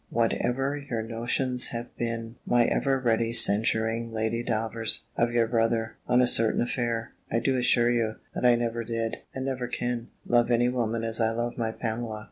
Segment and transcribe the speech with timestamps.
[0.09, 6.21] Whatever your notions have been, my ever ready censuring Lady Davers, of your brother, on
[6.23, 10.49] a certain affair, I do assure you, that I never did, and never can, love
[10.49, 12.19] any woman as I love my Pamela.